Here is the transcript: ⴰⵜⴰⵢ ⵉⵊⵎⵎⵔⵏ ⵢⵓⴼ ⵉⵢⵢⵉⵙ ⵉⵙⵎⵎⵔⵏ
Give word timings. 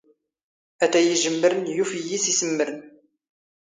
ⴰⵜⴰⵢ 0.83 1.07
ⵉⵊⵎⵎⵔⵏ 1.15 1.55
ⵢⵓⴼ 1.73 1.91
ⵉⵢⵢⵉⵙ 1.99 2.25
ⵉⵙⵎⵎⵔⵏ 2.31 2.69